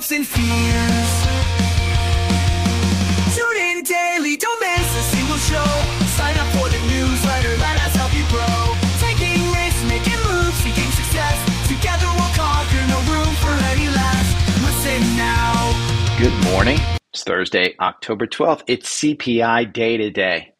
[0.00, 1.12] hopes and fears.
[3.36, 5.70] Tune in daily, don't miss a single show.
[6.16, 8.72] Sign up for the newsletter, let us help you grow.
[8.96, 11.36] Taking risks, making moves, seeking success.
[11.68, 14.26] Together we'll conquer, no room for any less.
[14.64, 15.52] Listen now.
[16.18, 16.78] Good morning.
[17.12, 18.62] It's Thursday, October 12th.
[18.68, 20.54] It's CPI day today.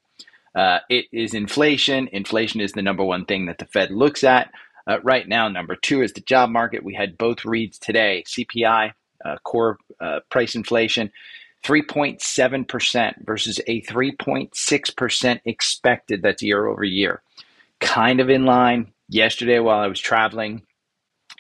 [0.55, 2.09] Uh, it is inflation.
[2.13, 4.53] Inflation is the number one thing that the Fed looks at.
[4.87, 6.85] Uh, right now, number two is the job market.
[6.85, 8.93] We had both reads today CPI,
[9.25, 11.11] uh, core uh, price inflation,
[11.65, 16.23] 3.7% versus a 3.6% expected.
[16.23, 17.23] That's year over year.
[17.81, 18.93] Kind of in line.
[19.09, 20.63] Yesterday, while I was traveling,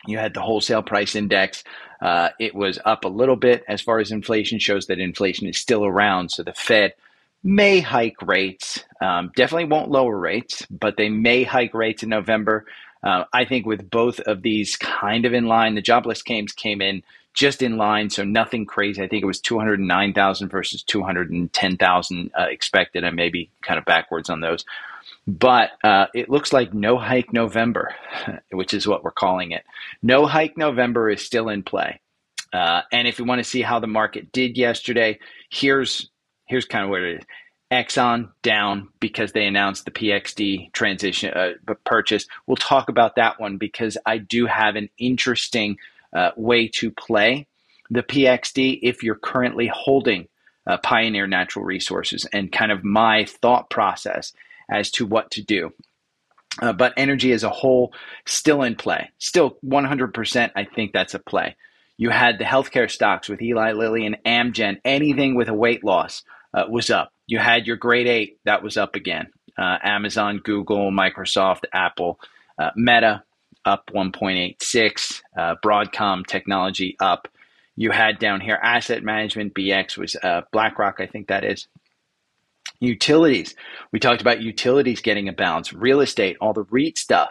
[0.06, 1.62] you had the wholesale price index.
[2.00, 5.60] Uh, it was up a little bit as far as inflation shows that inflation is
[5.60, 6.30] still around.
[6.30, 6.94] So the Fed
[7.42, 8.82] may hike rates.
[9.00, 12.66] Um, definitely won't lower rates, but they may hike rates in November.
[13.02, 16.82] Uh, I think with both of these kind of in line, the jobless claims came
[16.82, 17.02] in
[17.34, 19.02] just in line, so nothing crazy.
[19.02, 23.04] I think it was 209,000 versus 210,000 uh, expected.
[23.04, 24.64] I may be kind of backwards on those.
[25.26, 27.94] But uh, it looks like no hike November,
[28.52, 29.64] which is what we're calling it.
[30.02, 32.00] No hike November is still in play.
[32.52, 35.18] Uh, and if you want to see how the market did yesterday,
[35.50, 36.10] here's
[36.46, 37.24] here's kind of what it is.
[37.70, 42.26] Exxon down because they announced the PXD transition uh, purchase.
[42.48, 45.76] We'll talk about that one because I do have an interesting
[46.14, 47.46] uh, way to play
[47.90, 50.28] the PXD if you're currently holding
[50.66, 54.32] uh, Pioneer Natural Resources and kind of my thought process
[54.70, 55.72] as to what to do.
[56.60, 57.92] Uh, but energy as a whole
[58.26, 60.50] still in play, still 100%.
[60.54, 61.56] I think that's a play.
[61.96, 64.80] You had the healthcare stocks with Eli Lilly and Amgen.
[64.84, 66.22] Anything with a weight loss
[66.54, 67.12] uh, was up.
[67.26, 69.28] You had your grade eight that was up again.
[69.56, 72.18] Uh, Amazon, Google, Microsoft, Apple,
[72.58, 73.22] uh, Meta
[73.64, 77.28] up 1.86, uh, Broadcom Technology up.
[77.76, 81.68] You had down here asset management, BX was uh, BlackRock, I think that is.
[82.80, 83.54] Utilities.
[83.92, 87.30] We talked about utilities getting a bounce, real estate, all the REIT stuff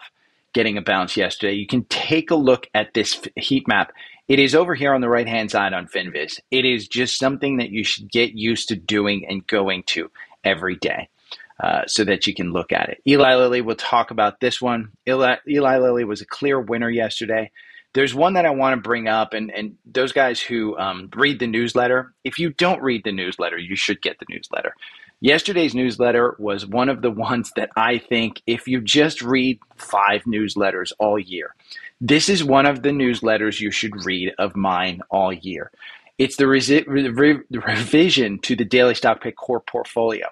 [0.53, 1.53] getting a bounce yesterday.
[1.53, 3.91] You can take a look at this heat map
[4.29, 6.39] it is over here on the right hand side on FinViz.
[6.51, 10.11] It is just something that you should get used to doing and going to
[10.43, 11.09] every day.
[11.61, 13.01] Uh, so that you can look at it.
[13.05, 14.93] Eli Lilly, we'll talk about this one.
[15.07, 17.51] Eli, Eli Lilly was a clear winner yesterday.
[17.93, 21.39] There's one that I want to bring up, and, and those guys who um, read
[21.39, 24.73] the newsletter, if you don't read the newsletter, you should get the newsletter.
[25.21, 30.23] Yesterday's newsletter was one of the ones that I think if you just read five
[30.23, 31.55] newsletters all year,
[31.99, 35.71] this is one of the newsletters you should read of mine all year.
[36.17, 40.27] It's the resi- re- revision to the Daily Stock Pick Core portfolio.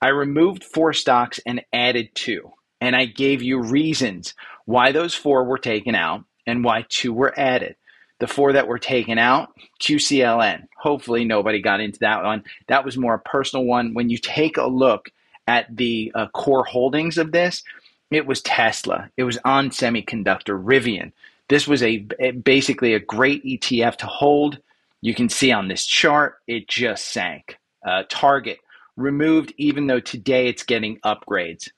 [0.00, 5.44] I removed four stocks and added two, and I gave you reasons why those four
[5.44, 7.76] were taken out and why two were added.
[8.20, 9.50] The four that were taken out,
[9.80, 10.66] QCLN.
[10.76, 12.44] Hopefully, nobody got into that one.
[12.66, 13.94] That was more a personal one.
[13.94, 15.10] When you take a look
[15.46, 17.62] at the uh, core holdings of this,
[18.10, 19.10] it was Tesla.
[19.16, 21.12] It was on semiconductor, Rivian.
[21.48, 21.98] This was a,
[22.42, 24.58] basically a great ETF to hold.
[25.00, 27.58] You can see on this chart, it just sank.
[27.86, 28.58] Uh, Target
[28.98, 31.70] removed, even though today it's getting upgrades.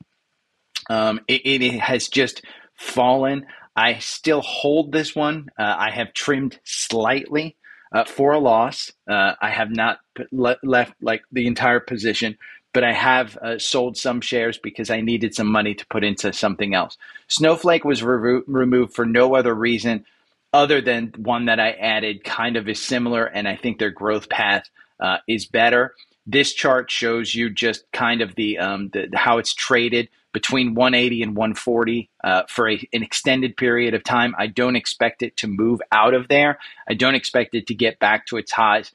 [0.88, 2.42] Um, it, it, has just
[2.74, 3.46] fallen.
[3.76, 5.50] I still hold this one.
[5.58, 7.56] Uh, I have trimmed slightly
[7.92, 8.90] uh, for a loss.
[9.08, 9.98] Uh, I have not
[10.32, 12.38] le- left like the entire position,
[12.72, 16.32] but I have uh, sold some shares because I needed some money to put into
[16.32, 16.96] something else.
[17.28, 20.04] Snowflake was re- removed for no other reason
[20.52, 24.28] other than one that I added kind of is similar, and I think their growth
[24.28, 25.94] path uh, is better.
[26.30, 31.22] This chart shows you just kind of the, um, the how it's traded between 180
[31.22, 34.34] and 140 uh, for a, an extended period of time.
[34.38, 36.58] I don't expect it to move out of there.
[36.88, 38.92] I don't expect it to get back to its highs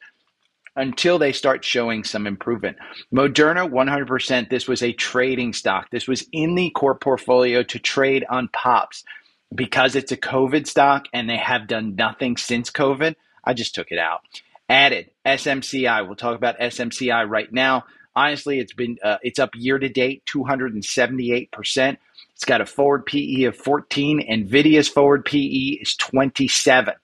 [0.77, 2.77] until they start showing some improvement.
[3.13, 5.89] Moderna, 100%, this was a trading stock.
[5.89, 9.03] This was in the core portfolio to trade on pops.
[9.53, 13.15] Because it's a COVID stock and they have done nothing since COVID,
[13.45, 14.21] I just took it out.
[14.69, 16.07] Added SMCI.
[16.07, 17.85] We'll talk about SMCI right now.
[18.15, 21.99] Honestly, it's been uh, it's up year to date 278 percent.
[22.33, 24.27] It's got a forward PE of 14.
[24.29, 26.95] Nvidia's forward PE is 27.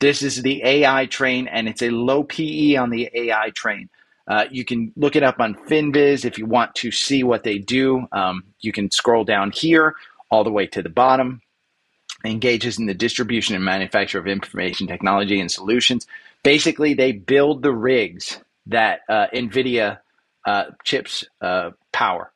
[0.00, 3.88] This is the AI train, and it's a low PE on the AI train.
[4.28, 7.58] Uh, you can look it up on FinViz if you want to see what they
[7.58, 8.06] do.
[8.12, 9.94] Um, you can scroll down here
[10.30, 11.40] all the way to the bottom.
[12.24, 16.06] Engages in the distribution and manufacture of information technology and solutions.
[16.42, 19.98] Basically, they build the rigs that uh, NVIDIA
[20.46, 22.32] uh, chips uh, power.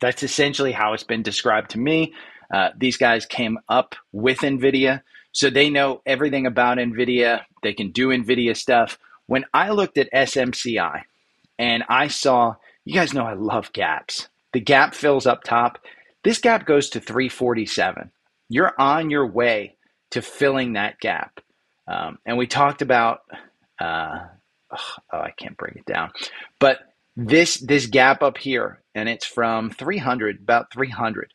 [0.00, 2.14] That's essentially how it's been described to me.
[2.52, 7.42] Uh, these guys came up with NVIDIA So they know everything about NVIDIA.
[7.62, 8.98] They can do NVIDIA stuff.
[9.26, 11.02] When I looked at SMCI
[11.58, 14.28] and I saw, you guys know I love gaps.
[14.52, 15.78] The gap fills up top.
[16.24, 18.10] This gap goes to 347.
[18.48, 19.76] You're on your way
[20.10, 21.40] to filling that gap.
[21.86, 23.20] Um, and we talked about,
[23.80, 24.18] uh,
[24.72, 26.10] oh, I can't bring it down,
[26.58, 26.80] but
[27.16, 31.34] this this gap up here, and it's from 300, about 300.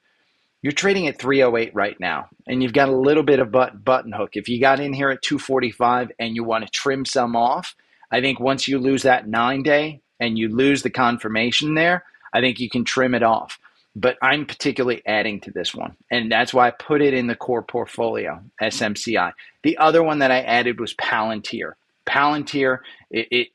[0.63, 4.11] You're trading at 308 right now, and you've got a little bit of but, button
[4.11, 4.31] hook.
[4.33, 7.75] If you got in here at 245 and you want to trim some off,
[8.11, 12.41] I think once you lose that nine day and you lose the confirmation there, I
[12.41, 13.59] think you can trim it off.
[13.99, 17.35] But I'm particularly adding to this one, and that's why I put it in the
[17.35, 19.33] core portfolio, SMCI.
[19.63, 21.73] The other one that I added was Palantir.
[22.05, 22.79] Palantir,
[23.09, 23.47] it, it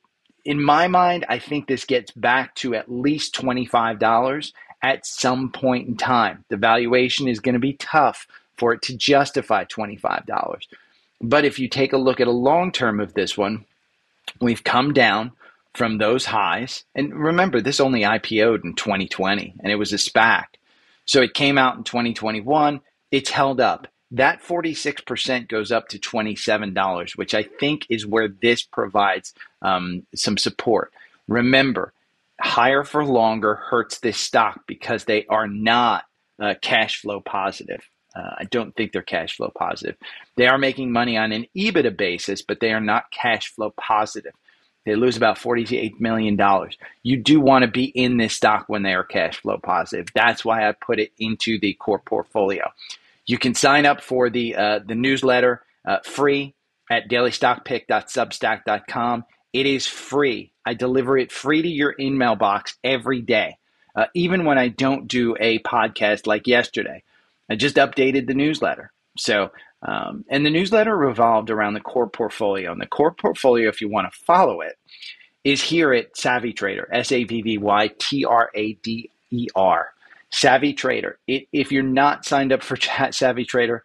[0.44, 4.52] in my mind, I think this gets back to at least $25
[4.82, 6.44] at some point in time.
[6.48, 10.66] The valuation is going to be tough for it to justify $25.
[11.20, 13.64] But if you take a look at a long term of this one,
[14.40, 15.32] we've come down
[15.74, 16.84] from those highs.
[16.94, 20.44] And remember, this only IPO'd in 2020 and it was a SPAC.
[21.04, 22.80] So it came out in 2021.
[23.10, 23.88] It's held up.
[24.10, 29.32] That 46% goes up to $27, which I think is where this provides
[29.62, 30.92] um, some support.
[31.28, 31.94] Remember,
[32.38, 36.04] higher for longer hurts this stock because they are not
[36.40, 37.80] uh, cash flow positive.
[38.14, 39.96] Uh, I don't think they're cash flow positive.
[40.36, 44.34] They are making money on an EBITDA basis, but they are not cash flow positive.
[44.84, 46.36] They lose about $48 million.
[47.02, 50.08] You do want to be in this stock when they are cash flow positive.
[50.14, 52.72] That's why I put it into the core portfolio.
[53.26, 56.54] You can sign up for the uh, the newsletter uh, free
[56.90, 59.24] at dailystockpick.substack.com.
[59.52, 60.50] It is free.
[60.64, 63.58] I deliver it free to your email box every day,
[63.94, 67.04] uh, even when I don't do a podcast like yesterday.
[67.50, 68.92] I just updated the newsletter.
[69.18, 69.50] So,
[69.82, 72.72] um, and the newsletter revolved around the core portfolio.
[72.72, 74.78] And the core portfolio, if you want to follow it,
[75.44, 79.48] is here at Savvy Trader, S A V V Y T R A D E
[79.56, 79.92] R.
[80.30, 81.18] Savvy Trader.
[81.26, 82.76] It, if you're not signed up for
[83.10, 83.82] Savvy Trader,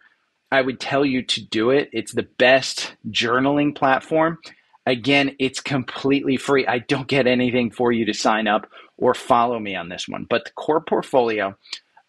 [0.50, 1.90] I would tell you to do it.
[1.92, 4.38] It's the best journaling platform.
[4.86, 6.66] Again, it's completely free.
[6.66, 8.66] I don't get anything for you to sign up
[8.96, 10.26] or follow me on this one.
[10.28, 11.54] But the core portfolio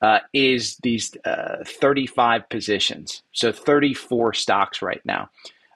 [0.01, 3.24] uh, is these uh, 35 positions.
[3.31, 5.30] So 34 stocks right now.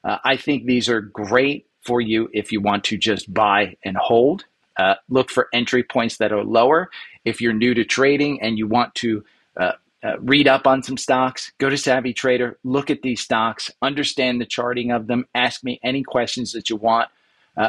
[0.03, 3.97] Uh, I think these are great for you if you want to just buy and
[3.97, 4.45] hold.
[4.77, 6.89] Uh, look for entry points that are lower.
[7.25, 9.23] If you're new to trading and you want to
[9.59, 9.73] uh,
[10.03, 14.41] uh, read up on some stocks, go to Savvy Trader, look at these stocks, understand
[14.41, 17.09] the charting of them, ask me any questions that you want.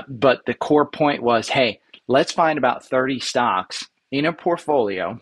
[0.08, 5.20] But the core point was hey, let's find about 30 stocks in a portfolio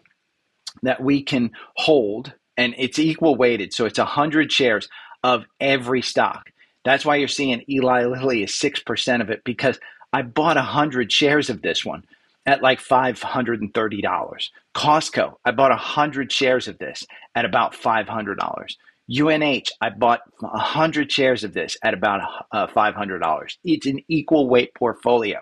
[0.82, 3.72] that we can hold, and it's equal weighted.
[3.72, 4.88] So it's 100 shares
[5.22, 6.50] of every stock.
[6.84, 9.78] That's why you're seeing Eli Lilly is 6% of it because
[10.12, 12.04] I bought 100 shares of this one
[12.44, 14.50] at like $530.
[14.74, 18.76] Costco, I bought 100 shares of this at about $500.
[19.10, 22.20] UNH, I bought 100 shares of this at about
[22.52, 23.56] uh, $500.
[23.64, 25.38] It's an equal weight portfolio.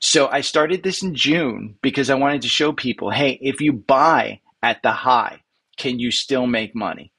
[0.00, 3.72] So I started this in June because I wanted to show people hey, if you
[3.72, 5.42] buy at the high,
[5.76, 7.12] can you still make money?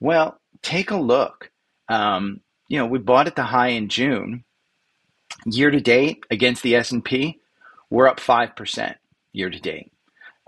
[0.00, 1.50] Well, take a look.
[1.88, 4.44] Um, you know, we bought at the high in June
[5.46, 7.38] Year to date against the S&P,
[7.88, 8.94] we're up 5%
[9.32, 9.92] year to date.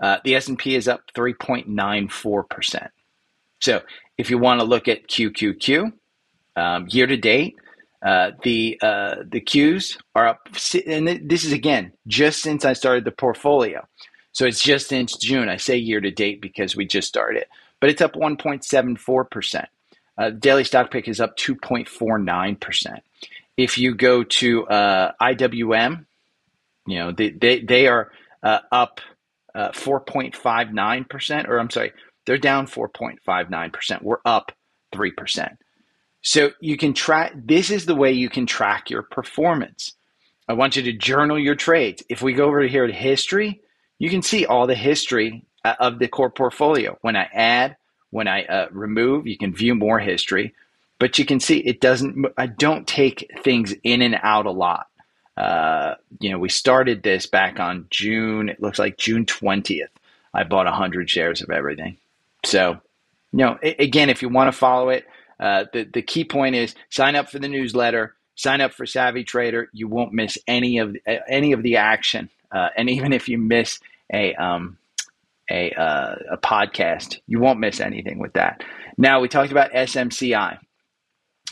[0.01, 2.89] Uh, the S&P is up 3.94%.
[3.59, 3.81] So
[4.17, 5.93] if you want to look at QQQ,
[6.55, 7.55] um, year to date,
[8.05, 10.49] uh, the uh, the Qs are up,
[10.85, 13.87] and this is again just since I started the portfolio.
[14.33, 15.47] So it's just since June.
[15.47, 17.45] I say year to date because we just started,
[17.79, 19.69] but it's up 1.74 percent.
[20.17, 23.03] Uh, daily stock pick is up 2.49 percent.
[23.55, 26.05] If you go to uh, IWM,
[26.87, 28.11] you know they they, they are
[28.41, 28.99] uh, up
[29.55, 31.93] uh, 4.59 percent, or I'm sorry,
[32.25, 34.03] they're down 4.59 percent.
[34.03, 34.51] We're up
[34.91, 35.59] three percent.
[36.23, 37.33] So you can track.
[37.35, 39.93] This is the way you can track your performance.
[40.47, 42.03] I want you to journal your trades.
[42.09, 43.61] If we go over here to history,
[44.03, 46.97] you can see all the history uh, of the core portfolio.
[47.01, 47.77] When I add,
[48.09, 50.53] when I uh, remove, you can view more history
[51.03, 54.87] but you can see it doesn't i don't take things in and out a lot.
[55.35, 59.89] Uh, you know we started this back on june it looks like june 20th
[60.33, 61.97] i bought 100 shares of everything.
[62.45, 62.79] So
[63.33, 65.05] you know again if you want to follow it
[65.39, 69.23] uh, the, the key point is sign up for the newsletter sign up for savvy
[69.23, 69.69] trader.
[69.73, 70.95] You won't miss any of
[71.27, 73.79] any of the action uh, and even if you miss
[74.11, 74.77] a um,
[75.51, 78.63] a, uh, a podcast you won't miss anything with that
[78.97, 80.57] now we talked about smci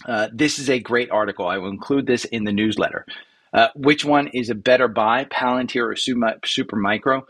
[0.08, 1.48] Uh, this is a great article.
[1.48, 3.06] I will include this in the newsletter.
[3.54, 5.96] Uh, which one is a better buy, Palantir or
[6.46, 7.28] Super Micro?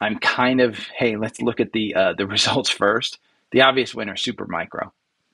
[0.00, 3.18] I'm kind of hey, let's look at the uh, the results first.
[3.52, 4.92] The obvious winner, Super Micro.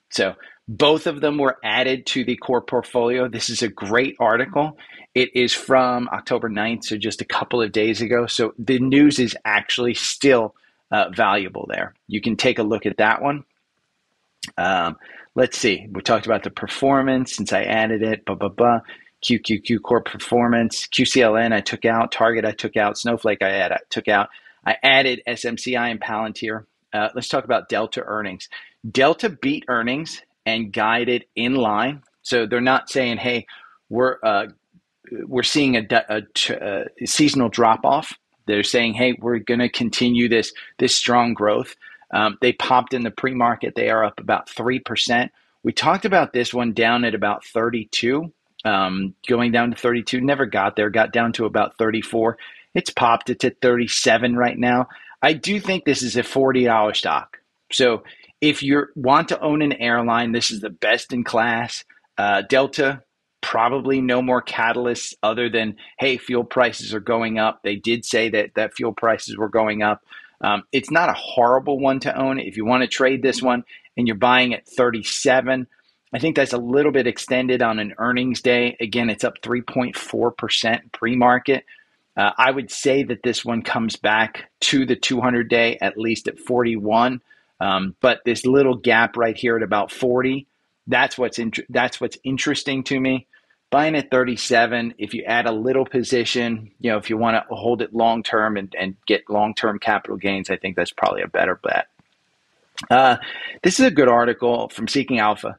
[0.09, 0.35] So
[0.67, 3.27] both of them were added to the core portfolio.
[3.27, 4.77] This is a great article.
[5.13, 8.27] It is from October 9th, so just a couple of days ago.
[8.27, 10.55] So the news is actually still
[10.91, 11.93] uh, valuable there.
[12.07, 13.43] You can take a look at that one.
[14.57, 14.97] Um,
[15.35, 15.87] let's see.
[15.91, 18.25] We talked about the performance since I added it.
[18.25, 18.79] Blah blah blah.
[19.23, 23.79] QQQ core performance, QCLN I took out, Target I took out, Snowflake I, add, I
[23.89, 24.27] took out.
[24.65, 26.65] I added SMCI and Palantir.
[26.91, 28.49] Uh, let's talk about Delta earnings.
[28.91, 32.03] Delta beat earnings and guided in line.
[32.21, 33.47] So they're not saying, "Hey,
[33.89, 34.47] we're uh,
[35.11, 36.21] we're seeing a, a,
[37.01, 38.13] a seasonal drop off."
[38.45, 41.75] They're saying, "Hey, we're going to continue this this strong growth."
[42.13, 43.75] Um, they popped in the pre market.
[43.75, 45.31] They are up about three percent.
[45.63, 48.31] We talked about this one down at about 32,
[48.65, 50.19] um, going down to 32.
[50.19, 50.89] Never got there.
[50.89, 52.37] Got down to about 34.
[52.73, 53.29] It's popped.
[53.29, 54.89] It's at 37 right now.
[55.21, 57.39] I do think this is a $40 stock.
[57.71, 58.03] So
[58.43, 61.85] if you want to own an airline, this is the best in class.
[62.17, 63.01] Uh, Delta,
[63.39, 67.61] probably no more catalysts other than hey, fuel prices are going up.
[67.63, 70.03] They did say that that fuel prices were going up.
[70.41, 73.63] Um, it's not a horrible one to own if you want to trade this one
[73.95, 75.65] and you're buying at 37.
[76.13, 78.75] I think that's a little bit extended on an earnings day.
[78.81, 81.63] Again, it's up 3.4% pre market.
[82.17, 86.27] Uh, I would say that this one comes back to the 200 day at least
[86.27, 87.21] at 41.
[87.63, 90.47] Um, but this little gap right here at about 40,
[90.87, 91.39] that's what's
[91.69, 93.25] that's what's interesting to me.
[93.71, 97.55] Buying at 37, if you add a little position, you know, if you want to
[97.55, 101.21] hold it long term and, and get long term capital gains, I think that's probably
[101.21, 101.87] a better bet.
[102.91, 103.15] Uh,
[103.63, 105.57] this is a good article from Seeking Alpha.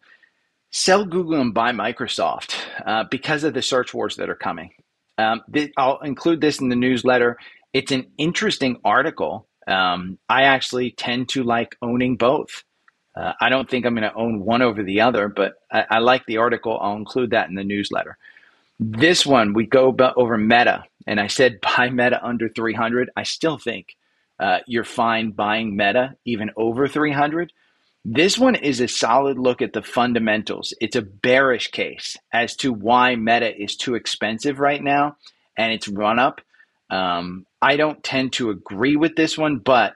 [0.70, 4.72] Sell Google and buy Microsoft uh, because of the search wars that are coming.
[5.16, 7.38] Um, th- I'll include this in the newsletter.
[7.72, 12.64] It's an interesting article um, I actually tend to like owning both.
[13.16, 15.98] Uh, I don't think I'm going to own one over the other, but I, I,
[16.00, 16.78] like the article.
[16.80, 18.18] I'll include that in the newsletter.
[18.80, 23.10] This one, we go over Meta, and I said buy Meta under 300.
[23.16, 23.96] I still think
[24.40, 27.52] uh, you're fine buying Meta even over 300.
[28.04, 30.74] This one is a solid look at the fundamentals.
[30.80, 35.16] It's a bearish case as to why Meta is too expensive right now
[35.56, 36.42] and its run up.
[36.90, 39.94] Um, I don't tend to agree with this one, but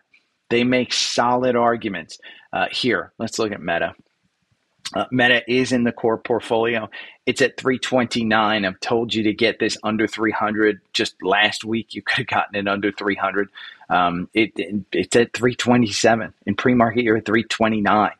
[0.51, 2.19] they make solid arguments.
[2.53, 3.95] Uh, here, let's look at Meta.
[4.95, 6.91] Uh, Meta is in the core portfolio.
[7.27, 8.65] It's at 329.
[8.65, 10.81] I've told you to get this under 300.
[10.93, 13.49] Just last week, you could have gotten it under 300.
[13.91, 16.33] Um, it, it, it's at 327.
[16.47, 18.13] In pre market, you're at 329.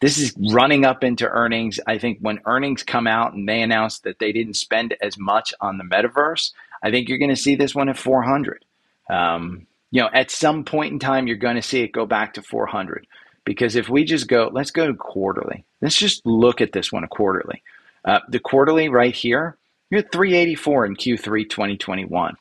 [0.00, 1.80] This is running up into earnings.
[1.86, 5.54] I think when earnings come out and they announce that they didn't spend as much
[5.60, 8.64] on the metaverse, I think you're going to see this one at 400.
[9.10, 12.34] Um, you know, at some point in time, you're going to see it go back
[12.34, 13.06] to 400.
[13.44, 15.64] Because if we just go, let's go to quarterly.
[15.80, 17.62] Let's just look at this one quarterly.
[18.04, 19.56] Uh, the quarterly right here,
[19.90, 22.36] you're at 384 in Q3 2021.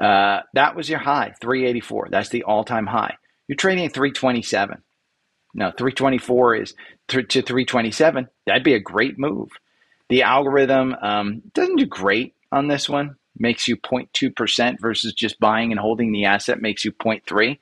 [0.00, 2.08] Uh, that was your high, 384.
[2.10, 3.16] That's the all time high.
[3.46, 4.82] You're trading at 327.
[5.52, 6.74] No, 324 is
[7.08, 8.28] th- to 327.
[8.46, 9.50] That'd be a great move.
[10.08, 15.72] The algorithm um, doesn't do great on this one makes you 0.2% versus just buying
[15.72, 17.58] and holding the asset makes you 0.3.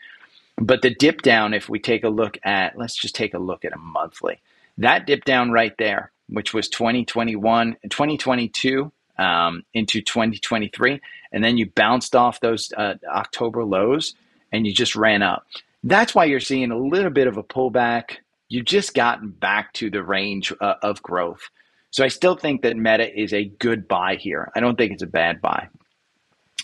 [0.61, 3.64] But the dip down, if we take a look at, let's just take a look
[3.64, 4.40] at a monthly.
[4.78, 11.00] That dip down right there, which was 2021, 2022 um, into 2023,
[11.32, 14.14] and then you bounced off those uh, October lows
[14.52, 15.47] and you just ran up.
[15.85, 18.16] That's why you're seeing a little bit of a pullback.
[18.49, 21.50] You've just gotten back to the range uh, of growth.
[21.90, 24.50] So I still think that Meta is a good buy here.
[24.54, 25.68] I don't think it's a bad buy.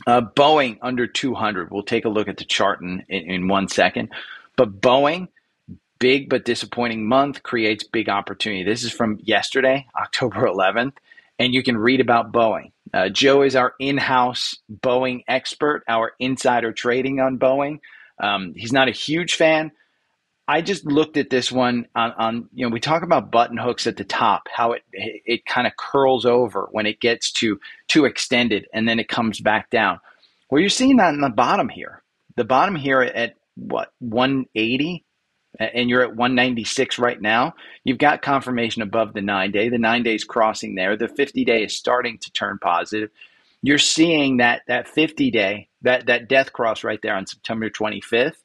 [0.07, 1.71] Uh, Boeing under 200.
[1.71, 4.11] We'll take a look at the chart in, in, one second.
[4.57, 5.28] But Boeing,
[5.99, 8.64] big but disappointing month, creates big opportunity.
[8.64, 10.95] This is from yesterday, October 11th,
[11.38, 12.73] and you can read about Boeing.
[12.93, 17.81] Uh, Joe is our in house Boeing expert, our insider trading on Boeing.
[18.19, 19.73] Um, he's not a huge fan,
[20.47, 23.87] I just looked at this one on, on, you know we talk about button hooks
[23.87, 27.59] at the top how it it, kind of curls over when it gets to
[27.89, 30.01] too extended and then it comes back down.
[30.51, 32.03] Well, you're seeing that in the bottom here.
[32.37, 35.05] The bottom here at what 180
[35.59, 37.55] and you're at 196 right now.
[37.85, 39.69] You've got confirmation above the 9 day.
[39.69, 40.97] The 9 days crossing there.
[40.97, 43.11] The 50 day is starting to turn positive.
[43.63, 48.37] You're seeing that that 50 day that that death cross right there on September 25th.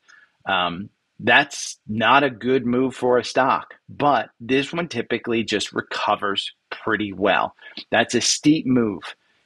[0.46, 6.54] Um, That's not a good move for a stock, but this one typically just recovers
[6.70, 7.56] pretty well.
[7.92, 9.04] That's a steep move,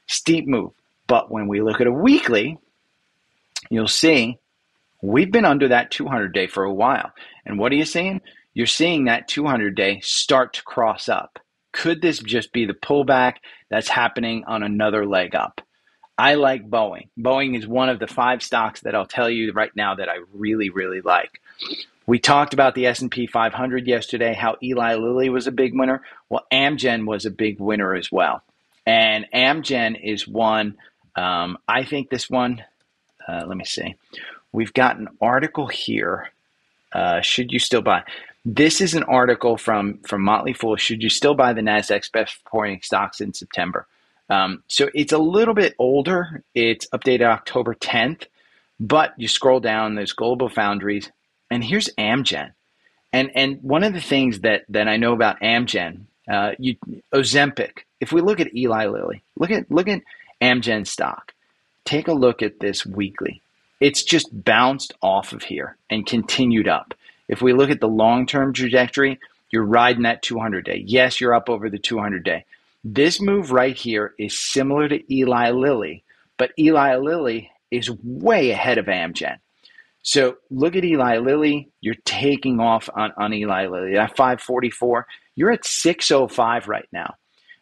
[0.08, 0.72] steep move.
[1.08, 2.60] But when we look at a weekly,
[3.70, 4.38] you'll see
[5.02, 7.12] we've been under that 200 day for a while.
[7.46, 8.22] And what are you seeing?
[8.54, 11.40] You're seeing that 200 day start to cross up.
[11.72, 13.38] Could this just be the pullback
[13.70, 15.60] that's happening on another leg up?
[16.18, 17.10] I like Boeing.
[17.20, 20.18] Boeing is one of the five stocks that I'll tell you right now that I
[20.32, 21.42] really, really like.
[22.06, 26.02] We talked about the S&P 500 yesterday, how Eli Lilly was a big winner.
[26.30, 28.44] Well, Amgen was a big winner as well.
[28.86, 30.76] And Amgen is one,
[31.16, 32.64] um, I think this one,
[33.28, 33.96] uh, let me see.
[34.52, 36.30] We've got an article here.
[36.92, 38.04] Uh, should you still buy?
[38.46, 40.76] This is an article from, from Motley Fool.
[40.76, 43.88] Should you still buy the NASDAQ's best performing stocks in September?
[44.30, 46.44] Um, so it's a little bit older.
[46.54, 48.26] It's updated October 10th,
[48.80, 51.10] but you scroll down, there's Global Foundries,
[51.54, 52.52] and here's Amgen.
[53.12, 56.78] And, and one of the things that, that I know about Amgen, uh, you,
[57.14, 60.02] Ozempic, if we look at Eli Lilly, look at, look at
[60.42, 61.34] Amgen stock,
[61.86, 63.42] take a look at this weekly.
[63.80, 66.96] It's just bounced off of here and continued up.
[67.28, 69.20] If we look at the long term trajectory,
[69.52, 70.84] you're riding that 200 day.
[70.88, 72.46] Yes, you're up over the 200 day.
[72.84, 76.04] This move right here is similar to Eli Lilly,
[76.38, 79.38] but Eli Lilly is way ahead of Amgen.
[80.04, 81.72] So look at Eli Lilly.
[81.82, 85.08] You're taking off on, on Eli Lilly at 544.
[85.36, 87.16] You're at 605 right now.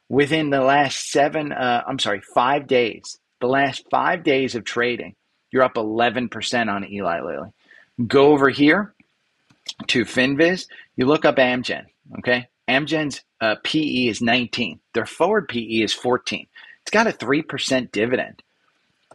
[0.09, 5.15] Within the last seven, uh, I'm sorry, five days, the last five days of trading,
[5.51, 7.49] you're up 11% on Eli Lilly.
[8.07, 8.93] Go over here
[9.87, 10.65] to FinViz.
[10.95, 11.85] You look up Amgen.
[12.19, 12.47] Okay.
[12.67, 14.79] Amgen's uh, PE is 19.
[14.93, 16.47] Their forward PE is 14.
[16.81, 18.41] It's got a 3% dividend.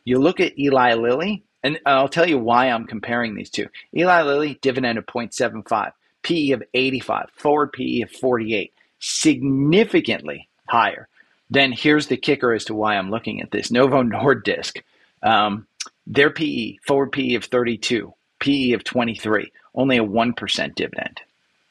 [0.05, 3.67] You look at Eli Lilly, and I'll tell you why I'm comparing these two.
[3.93, 5.91] Eli Lilly, dividend of 0.75,
[6.23, 11.09] PE of 85, forward PE of 48, significantly higher.
[11.51, 14.83] Then here's the kicker as to why I'm looking at this Novo Nordisk,
[15.25, 15.67] um,
[16.07, 21.21] their PE, forward PE of 32, PE of 23, only a 1% dividend.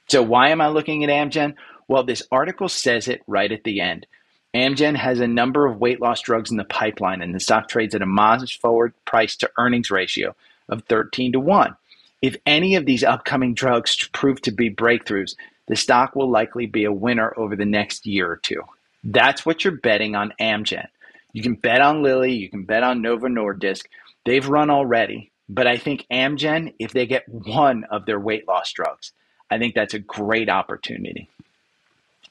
[0.09, 1.55] So why am I looking at Amgen?
[1.87, 4.07] Well, this article says it right at the end.
[4.55, 7.93] Amgen has a number of weight loss drugs in the pipeline, and the stock trades
[7.93, 10.33] at a modest forward price to earnings ratio
[10.69, 11.75] of 13 to 1.
[12.21, 15.35] If any of these upcoming drugs prove to be breakthroughs,
[15.67, 18.61] the stock will likely be a winner over the next year or two.
[19.03, 20.87] That's what you're betting on Amgen.
[21.33, 23.87] You can bet on Lilly, you can bet on Novo Nordisk.
[24.25, 28.71] They've run already, but I think Amgen, if they get one of their weight loss
[28.71, 29.11] drugs,
[29.51, 31.29] I think that's a great opportunity.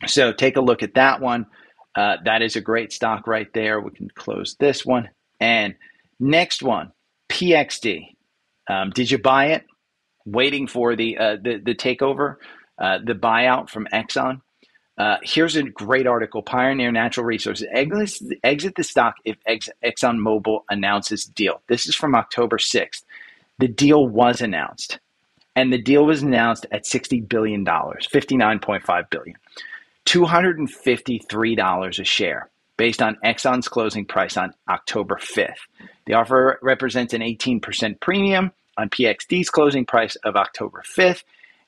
[0.06, 1.46] So take a look at that one.
[1.94, 3.80] Uh, that is a great stock right there.
[3.80, 5.10] We can close this one.
[5.40, 5.74] And
[6.18, 6.92] next one,
[7.28, 8.14] PXD.
[8.68, 9.64] Um, did you buy it?
[10.26, 12.36] Waiting for the uh, the, the takeover,
[12.78, 14.40] uh, the buyout from Exxon.
[14.96, 21.26] Uh, here's a great article: Pioneer Natural Resources exit, the stock if Ex- ExxonMobil announces
[21.26, 21.60] deal.
[21.68, 23.02] This is from October 6th.
[23.58, 24.98] The deal was announced,
[25.54, 29.36] and the deal was announced at 60 billion dollars, 59.5 billion.
[30.06, 35.54] $253 a share based on Exxon's closing price on October 5th.
[36.06, 41.22] The offer represents an 18% premium on PXD's closing price of October 5th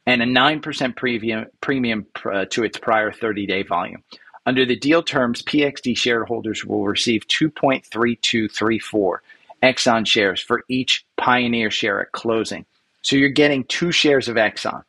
[0.07, 4.03] and a 9% premium, premium uh, to its prior 30 day volume.
[4.45, 9.19] Under the deal terms, PXD shareholders will receive 2.3234
[9.63, 12.65] Exxon shares for each Pioneer share at closing.
[13.03, 14.83] So you're getting two shares of Exxon.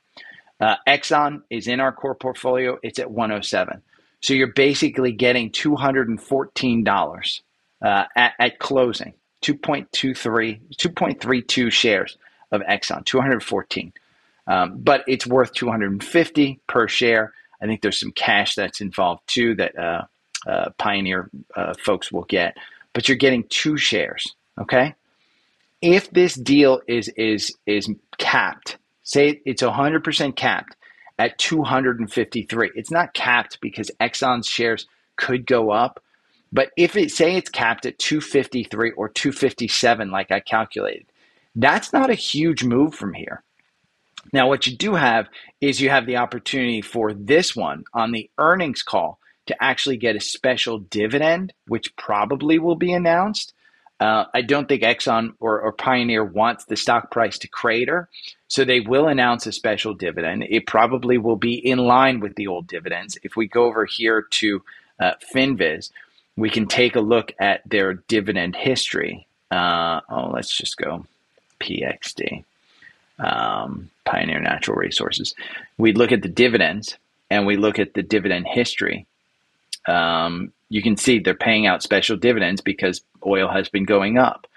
[0.59, 2.79] Uh, Exxon is in our core portfolio.
[2.83, 3.81] It's at 107.
[4.21, 7.41] So you're basically getting $214
[7.83, 12.17] uh, at, at closing, 2.23, 2.32 shares
[12.51, 13.93] of Exxon, 214.
[14.47, 17.33] Um, but it's worth 250 per share.
[17.61, 20.05] I think there's some cash that's involved too that uh,
[20.47, 22.57] uh, Pioneer uh, folks will get.
[22.93, 24.35] But you're getting two shares.
[24.59, 24.95] Okay.
[25.81, 30.75] If this deal is is is capped Say it's 100% capped
[31.17, 32.71] at 253.
[32.75, 36.03] It's not capped because Exxon's shares could go up.
[36.51, 41.05] But if it say it's capped at 253 or 257, like I calculated,
[41.55, 43.43] that's not a huge move from here.
[44.33, 45.29] Now, what you do have
[45.61, 50.17] is you have the opportunity for this one on the earnings call to actually get
[50.17, 53.53] a special dividend, which probably will be announced.
[53.99, 58.07] Uh, I don't think Exxon or, or, Pioneer wants the stock price to crater,
[58.47, 60.43] so they will announce a special dividend.
[60.49, 63.17] It probably will be in line with the old dividends.
[63.23, 64.61] If we go over here to
[64.99, 65.89] uh, FinViz,
[66.35, 69.25] we can take a look at their dividend history.
[69.49, 71.05] Uh, oh, let's just go
[71.59, 72.43] PXD.
[73.19, 75.33] um, Pioneer Natural Resources.
[75.77, 76.97] We look at the dividends
[77.29, 79.05] and we look at the dividend history.
[79.87, 84.47] Um, you can see they're paying out special dividends because oil has been going up.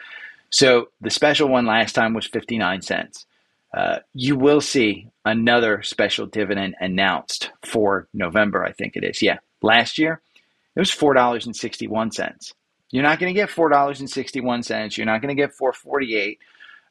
[0.51, 3.27] So the special one last time was 59 cents.
[3.73, 9.23] Uh, you will see another special dividend announced for November, I think it is.
[9.23, 10.21] Yeah, last year
[10.75, 12.53] it was $4.61.
[12.91, 14.97] You're not going to get $4.61.
[14.97, 16.39] You're not going to get 448.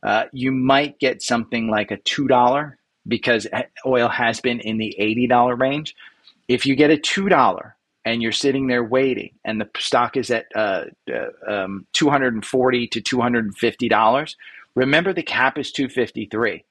[0.02, 2.74] Uh, you might get something like a $2
[3.06, 3.48] because
[3.86, 5.96] oil has been in the $80 range.
[6.48, 7.74] If you get a $2
[8.06, 13.02] and you're sitting there waiting and the stock is at uh, uh, um, 240 to
[13.02, 14.36] $250,
[14.76, 16.64] remember the cap is 253.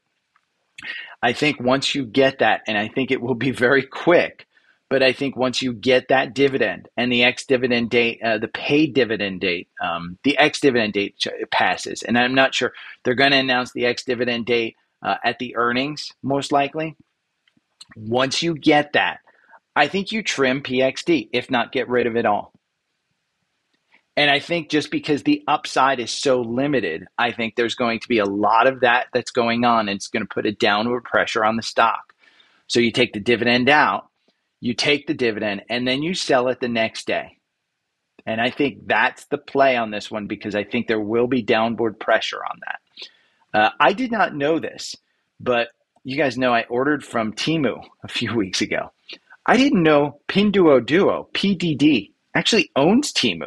[1.23, 4.47] I think once you get that, and I think it will be very quick,
[4.89, 8.49] but I think once you get that dividend and the ex dividend date, uh, the
[8.49, 12.73] paid dividend date, um, the ex dividend date passes, and I'm not sure
[13.05, 16.97] they're going to announce the ex dividend date uh, at the earnings, most likely.
[17.97, 19.21] Once you get that,
[19.79, 22.53] I think you trim PXD, if not get rid of it all.
[24.17, 28.09] And I think just because the upside is so limited, I think there's going to
[28.09, 31.05] be a lot of that that's going on, and it's going to put a downward
[31.05, 32.13] pressure on the stock.
[32.67, 34.09] So you take the dividend out,
[34.59, 37.39] you take the dividend, and then you sell it the next day.
[38.27, 41.41] And I think that's the play on this one because I think there will be
[41.41, 43.61] downward pressure on that.
[43.61, 44.97] Uh, I did not know this,
[45.39, 45.69] but
[46.03, 48.91] you guys know I ordered from Temu a few weeks ago.
[49.49, 53.47] I didn't know Pinduoduo, PDD, actually owns Temu.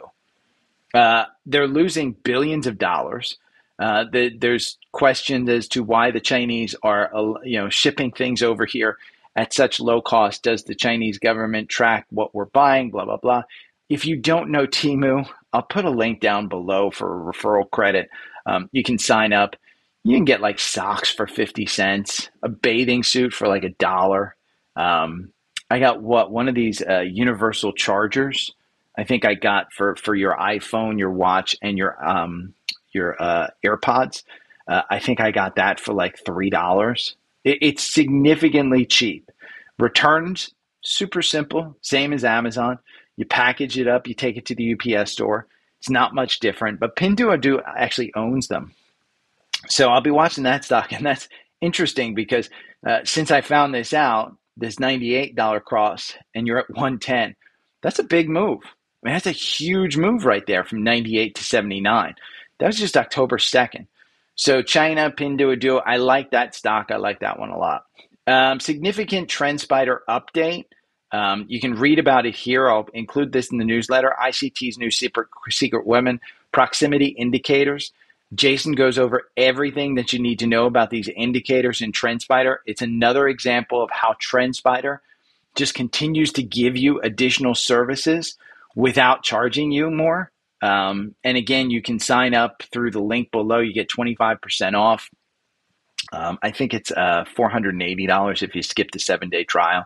[0.96, 3.38] Uh, they're losing billions of dollars.
[3.78, 8.42] Uh, the, there's questions as to why the Chinese are, uh, you know, shipping things
[8.42, 8.98] over here
[9.36, 10.42] at such low cost.
[10.42, 12.90] Does the Chinese government track what we're buying?
[12.90, 13.44] Blah blah blah.
[13.88, 18.10] If you don't know Temu, I'll put a link down below for a referral credit.
[18.48, 19.56] Um, you can sign up.
[20.04, 24.36] You can get like socks for fifty cents, a bathing suit for like a dollar.
[24.76, 25.32] Um,
[25.72, 28.52] I got what one of these uh, universal chargers
[28.98, 32.54] I think I got for for your iPhone, your watch, and your um
[32.94, 34.24] your uh, AirPods.
[34.68, 37.16] Uh, I think I got that for like three dollars.
[37.44, 39.32] It, it's significantly cheap.
[39.80, 40.54] Returns
[40.84, 42.80] super simple, same as Amazon.
[43.16, 45.48] You package it up, you take it to the UPS store.
[45.80, 48.74] It's not much different, but Pinduoduo actually owns them.
[49.68, 51.30] So I'll be watching that stock, and that's
[51.62, 52.50] interesting because
[52.86, 57.36] uh, since I found this out, this $98 cross, and you're at 110,
[57.82, 58.60] that's a big move.
[58.64, 62.16] I mean, that's a huge move right there from 98 to 79.
[62.60, 63.88] That was just October 2nd.
[64.36, 66.92] So China, Pinduoduo, I like that stock.
[66.92, 67.86] I like that one a lot.
[68.28, 70.66] Um, significant TrendSpider update.
[71.12, 72.70] Um, you can read about it here.
[72.70, 74.16] I'll include this in the newsletter.
[74.24, 76.20] ICT's new secret, secret women
[76.52, 77.92] proximity indicators.
[78.34, 82.58] Jason goes over everything that you need to know about these indicators in TrendSpider.
[82.66, 85.00] It's another example of how TrendSpider
[85.56, 88.38] just continues to give you additional services
[88.76, 90.32] without charging you more.
[90.62, 93.60] Um, and again, you can sign up through the link below.
[93.60, 95.10] You get 25% off.
[96.14, 99.86] Um, I think it's uh, $480 if you skip the seven day trial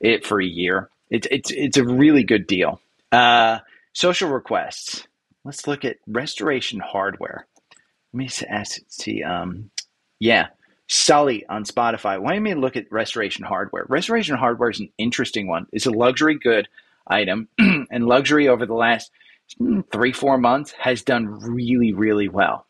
[0.00, 0.88] it for a year.
[1.10, 2.80] It's, it's, it's a really good deal.
[3.12, 3.58] Uh,
[3.92, 5.06] social requests.
[5.44, 7.46] Let's look at restoration hardware.
[8.14, 9.22] Me see.
[9.22, 9.70] Um,
[10.20, 10.48] yeah,
[10.88, 12.20] Sully on Spotify.
[12.20, 13.84] Why don't you look at restoration hardware?
[13.88, 15.66] Restoration hardware is an interesting one.
[15.72, 16.68] It's a luxury good
[17.06, 19.10] item, and luxury over the last
[19.92, 22.66] three, four months has done really, really well.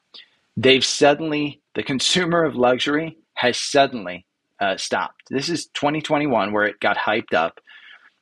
[0.57, 4.26] They've suddenly, the consumer of luxury has suddenly
[4.61, 5.22] uh, stopped.
[5.30, 7.61] This is 2021 where it got hyped up.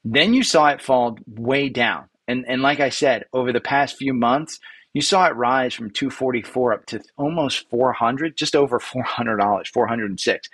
[0.04, 2.08] Then you saw it fall way down.
[2.26, 4.58] And, and like I said, over the past few months,
[4.94, 10.48] you saw it rise from 244 up to almost 400, just over $400, 406.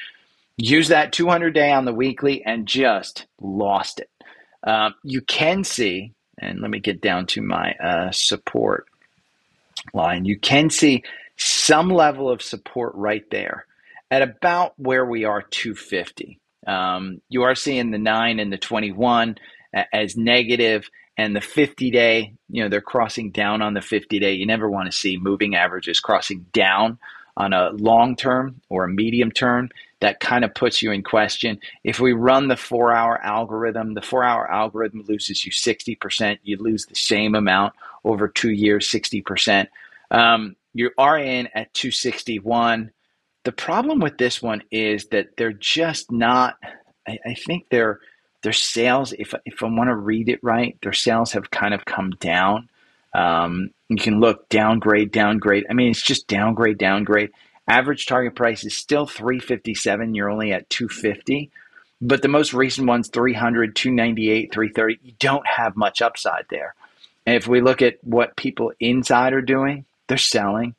[0.56, 4.10] Use that 200 day on the weekly and just lost it.
[4.64, 8.86] Um, you can see, and let me get down to my uh, support
[9.94, 10.24] line.
[10.24, 11.04] You can see
[11.36, 13.66] some level of support right there
[14.10, 16.38] at about where we are 250.
[16.66, 19.38] Um, you are seeing the 9 and the 21
[19.92, 24.32] as negative, and the 50 day, you know, they're crossing down on the 50 day.
[24.32, 26.98] You never want to see moving averages crossing down
[27.36, 29.68] on a long term or a medium term
[30.00, 31.58] that kind of puts you in question.
[31.82, 36.38] If we run the four hour algorithm, the four hour algorithm loses you 60%.
[36.44, 39.66] You lose the same amount over two years, 60%.
[40.12, 42.92] Um, you are in at 261.
[43.42, 46.56] The problem with this one is that they're just not,
[47.08, 47.98] I, I think their
[48.48, 51.84] their sales, if, if I want to read it right, their sales have kind of
[51.84, 52.68] come down.
[53.14, 55.66] Um, you can look downgrade, downgrade.
[55.70, 57.30] I mean, it's just downgrade, downgrade
[57.68, 60.14] Average target price is still 357.
[60.14, 61.50] You're only at 250.
[62.00, 64.98] But the most recent ones 300, 298, 330.
[65.02, 66.74] You don't have much upside there.
[67.26, 70.74] And if we look at what people inside are doing, they're selling.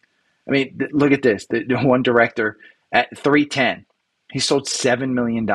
[0.48, 1.46] I mean, th- look at this.
[1.46, 2.58] The, the one director
[2.92, 3.86] at 310,
[4.32, 5.48] he sold $7 million.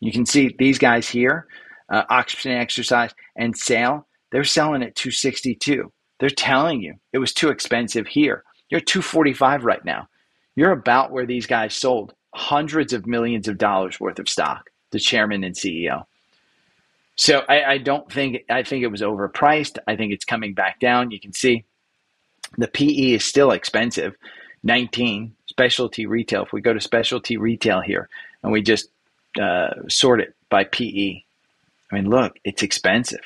[0.00, 1.46] You can see these guys here,
[1.90, 5.92] uh, option exercise and sale, they're selling at 262.
[6.18, 8.44] They're telling you it was too expensive here.
[8.68, 10.08] You're 245 right now.
[10.56, 15.00] You're about where these guys sold hundreds of millions of dollars worth of stock, the
[15.00, 16.04] chairman and CEO.
[17.16, 19.78] So I, I don't think I think it was overpriced.
[19.86, 21.10] I think it's coming back down.
[21.10, 21.64] You can see
[22.56, 24.14] the PE is still expensive,
[24.62, 26.44] 19 specialty retail.
[26.44, 28.08] If we go to specialty retail here
[28.42, 28.88] and we just
[29.40, 31.22] uh, sort it by PE,
[31.90, 33.20] I mean, look, it's expensive.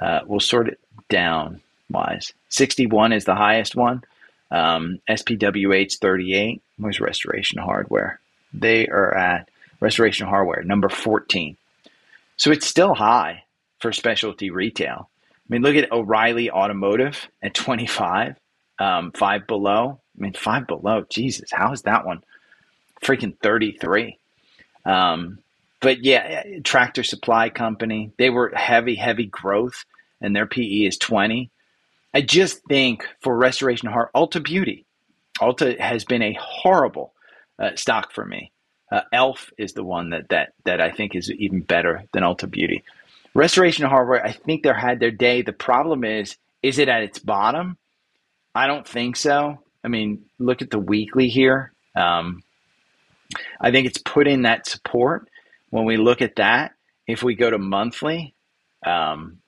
[0.00, 2.32] Uh, we'll sort it down wise.
[2.48, 4.02] 61 is the highest one.
[4.50, 6.62] Um, SPWH 38.
[6.78, 8.20] Where's Restoration Hardware?
[8.52, 9.48] They are at
[9.80, 11.56] Restoration Hardware, number 14.
[12.36, 13.44] So it's still high
[13.80, 15.08] for specialty retail.
[15.32, 18.36] I mean, look at O'Reilly Automotive at 25,
[18.78, 20.00] um, five below.
[20.18, 21.04] I mean, five below.
[21.10, 22.22] Jesus, how is that one?
[23.02, 24.18] Freaking 33.
[24.84, 25.38] Um,
[25.80, 29.84] but yeah, Tractor Supply Company, they were heavy, heavy growth,
[30.20, 31.50] and their PE is 20.
[32.14, 34.86] I just think for Restoration Heart, Ulta Beauty,
[35.40, 37.12] Ulta has been a horrible
[37.58, 38.52] uh, stock for me.
[38.92, 42.48] Uh, Elf is the one that, that that I think is even better than Ulta
[42.48, 42.84] Beauty.
[43.34, 45.42] Restoration Hardware, I think they had their day.
[45.42, 47.76] The problem is, is it at its bottom?
[48.54, 49.58] I don't think so.
[49.82, 51.72] I mean, look at the weekly here.
[51.96, 52.43] Um,
[53.60, 55.28] I think it's putting that support.
[55.70, 56.72] When we look at that,
[57.06, 58.34] if we go to monthly,
[58.86, 59.38] um,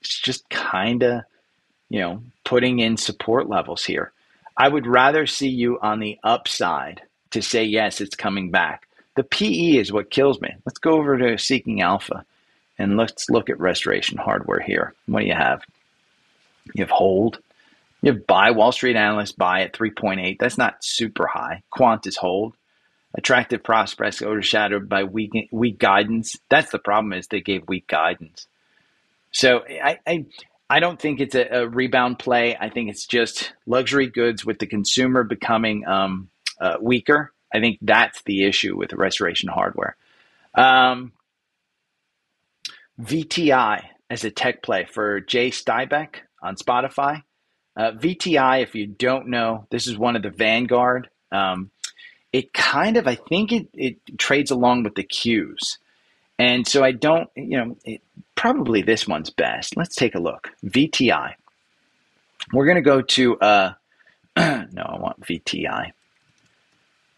[0.00, 1.22] it's just kind of
[1.88, 4.12] you know, putting in support levels here.
[4.56, 8.88] I would rather see you on the upside to say, yes, it's coming back.
[9.16, 10.50] The PE is what kills me.
[10.66, 12.24] Let's go over to Seeking Alpha
[12.78, 14.94] and let's look at restoration hardware here.
[15.06, 15.62] What do you have?
[16.74, 17.38] You have hold.
[18.02, 20.38] You have buy Wall Street analysts buy at 3.8.
[20.38, 21.62] That's not super high.
[21.70, 22.54] Quant is hold.
[23.16, 26.36] Attractive prospects overshadowed by weak weak guidance.
[26.48, 28.48] That's the problem is they gave weak guidance.
[29.30, 30.26] So I, I
[30.68, 32.56] I don't think it's a, a, rebound play.
[32.58, 37.32] I think it's just luxury goods with the consumer becoming um, uh, weaker.
[37.54, 39.96] I think that's the issue with restoration hardware.
[40.54, 41.12] Um,
[43.00, 47.22] VTI as a tech play for Jay Steinbeck on Spotify.
[47.76, 51.08] Uh, VTI, if you don't know, this is one of the Vanguard.
[51.30, 51.70] Um,
[52.34, 55.78] it kind of, I think it, it trades along with the Qs.
[56.36, 58.02] And so I don't, you know, it,
[58.34, 59.76] probably this one's best.
[59.76, 60.50] Let's take a look.
[60.66, 61.34] VTI.
[62.52, 63.72] We're going to go to, uh,
[64.36, 65.92] no, I want VTI.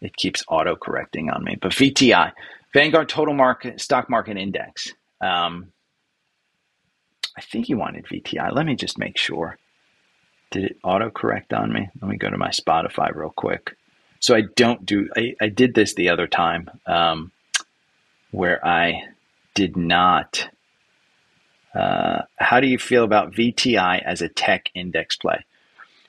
[0.01, 2.31] It keeps auto correcting on me, but VTI,
[2.71, 4.93] Vanguard Total Market Stock Market Index.
[5.19, 5.71] Um,
[7.35, 8.53] I think you wanted VTI.
[8.53, 9.57] Let me just make sure.
[10.51, 11.89] Did it auto correct on me?
[11.99, 13.75] Let me go to my Spotify real quick.
[14.19, 16.69] So I don't do, I, I did this the other time.
[16.85, 17.31] Um,
[18.31, 19.03] where I
[19.55, 20.49] did not.
[21.73, 25.45] Uh, how do you feel about VTI as a tech index play?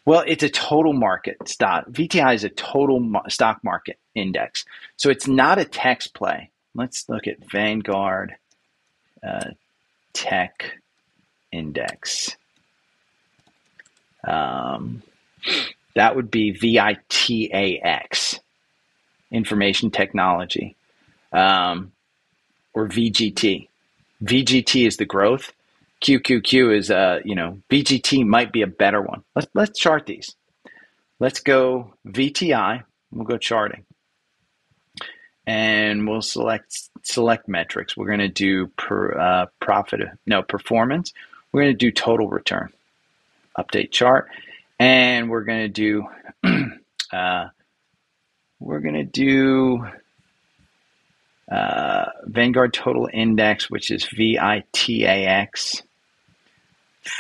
[0.05, 1.87] Well, it's a total market stock.
[1.91, 4.65] VTI is a total stock market index.
[4.97, 6.51] So it's not a tech play.
[6.75, 8.35] Let's look at Vanguard
[9.27, 9.51] uh,
[10.13, 10.79] Tech
[11.53, 12.37] Index.
[14.27, 15.03] Um,
[15.99, 18.39] that would be VITAX,
[19.33, 20.77] Information Technology.
[21.33, 21.91] Um,
[22.73, 23.67] or VGT.
[24.23, 25.53] VGT is the growth.
[26.01, 29.25] QQQ is uh, you know, VGT might be a better one.
[29.35, 30.37] Let's let's chart these.
[31.19, 32.85] Let's go VTI.
[33.11, 33.85] We'll go charting.
[35.49, 37.97] And we'll select select metrics.
[37.97, 41.13] We're going to do per uh, profit no performance.
[41.51, 42.73] We're going to do total return.
[43.59, 44.29] Update chart,
[44.79, 46.05] and we're going to do
[47.13, 47.47] uh,
[48.61, 49.87] we're going to do
[51.51, 55.83] uh, Vanguard Total Index, which is VITAX.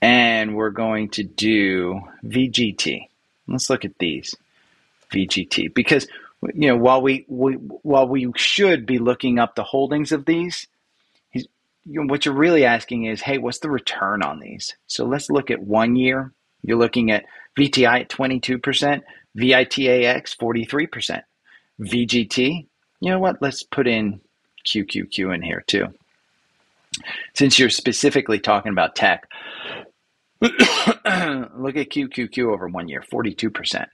[0.00, 3.08] And we're going to do VGT.
[3.48, 4.34] Let's look at these.
[5.12, 5.74] VGT.
[5.74, 6.06] Because
[6.54, 10.66] you know, while we, we while we should be looking up the holdings of these,
[11.84, 14.76] you know, what you're really asking is, hey, what's the return on these?
[14.86, 16.32] So let's look at one year.
[16.62, 17.24] You're looking at
[17.58, 19.02] VTI at 22%,
[19.36, 21.22] VITAX 43%.
[21.80, 22.66] VGT,
[23.00, 23.42] you know what?
[23.42, 24.20] Let's put in
[24.66, 25.86] QQQ in here too.
[27.34, 29.28] Since you're specifically talking about tech,
[30.40, 30.52] look
[31.76, 33.86] at QQQ over one year, 42%.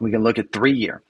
[0.00, 1.02] We can look at three year.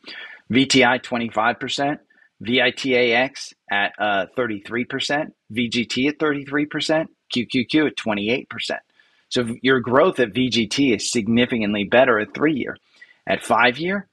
[0.50, 1.98] VTI 25%,
[2.42, 8.46] VITAX at uh, 33%, VGT at 33%, QQQ at 28%.
[9.28, 12.76] So your growth at VGT is significantly better at three year.
[13.26, 14.08] At five year,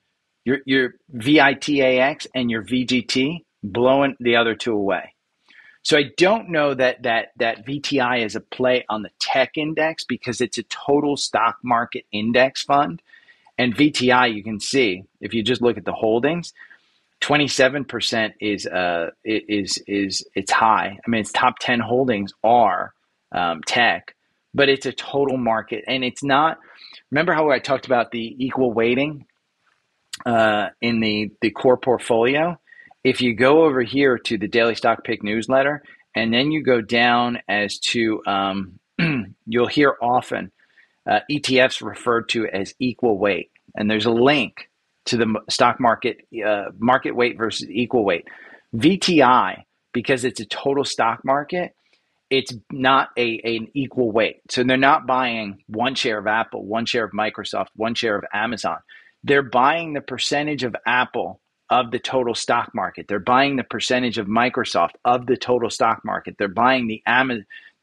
[0.46, 5.14] your, your VITAX and your VGT blowing the other two away.
[5.84, 10.04] So I don't know that that that VTI is a play on the tech index
[10.04, 13.02] because it's a total stock market index fund.
[13.58, 16.54] And VTI, you can see if you just look at the holdings,
[17.22, 20.98] 27% is uh is is it's high.
[21.06, 22.94] I mean, its top 10 holdings are
[23.32, 24.16] um, tech,
[24.54, 26.60] but it's a total market, and it's not.
[27.12, 29.26] Remember how I talked about the equal weighting
[30.26, 32.60] uh, in the the core portfolio?
[33.04, 35.84] If you go over here to the daily stock pick newsletter,
[36.16, 38.80] and then you go down as to um,
[39.46, 40.52] you'll hear often
[41.10, 44.69] uh, ETFs referred to as equal weight, and there's a link
[45.10, 48.26] to the stock market uh, market weight versus equal weight.
[48.76, 51.74] VTI because it's a total stock market,
[52.30, 54.38] it's not a, a, an equal weight.
[54.52, 58.26] So they're not buying one share of Apple, one share of Microsoft, one share of
[58.34, 58.78] Amazon.
[59.24, 63.08] They're buying the percentage of Apple of the total stock market.
[63.08, 66.36] They're buying the percentage of Microsoft of the total stock market.
[66.40, 67.04] They're buying the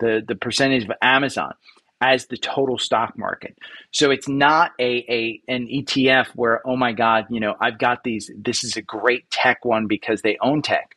[0.01, 1.53] the the percentage of Amazon
[2.01, 3.57] as the total stock market.
[3.91, 8.05] So it's not a, a an ETF where oh my god, you know, I've got
[8.05, 10.97] these this is a great tech one because they own tech.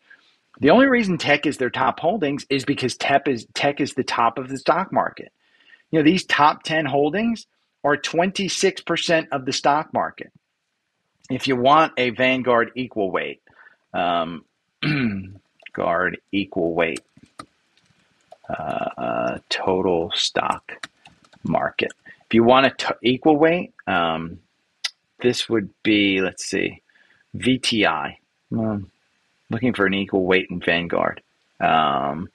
[0.59, 4.03] The only reason tech is their top holdings is because tech is tech is the
[4.03, 5.31] top of the stock market.
[5.91, 7.47] You know, these top 10 holdings
[7.83, 10.31] are 26% of the stock market.
[11.29, 13.41] If you want a Vanguard equal weight,
[13.93, 14.45] um,
[15.73, 17.01] guard equal weight,
[18.49, 20.87] uh, uh, total stock
[21.43, 21.91] market.
[22.25, 24.39] If you want a t- equal weight, um,
[25.21, 26.81] this would be, let's see,
[27.35, 28.15] VTI.
[28.51, 28.91] Um,
[29.49, 31.21] looking for an equal weight in Vanguard.
[31.59, 32.29] Um,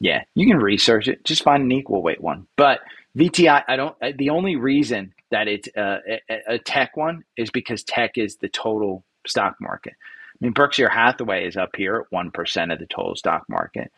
[0.00, 1.24] yeah, you can research it.
[1.24, 2.46] Just find an equal weight one.
[2.56, 2.80] But
[3.16, 3.96] VTI, I don't.
[4.16, 5.98] The only reason that it's uh,
[6.30, 9.94] a, a tech one is because tech is the total stock market.
[9.94, 13.92] I mean, Berkshire Hathaway is up here at one percent of the total stock market.